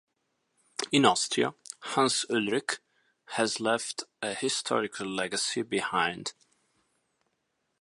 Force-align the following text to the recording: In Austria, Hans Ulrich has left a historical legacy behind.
In 0.91 1.05
Austria, 1.05 1.53
Hans 1.79 2.25
Ulrich 2.27 2.79
has 3.35 3.59
left 3.59 4.05
a 4.19 4.33
historical 4.33 5.05
legacy 5.05 5.61
behind. 5.61 6.33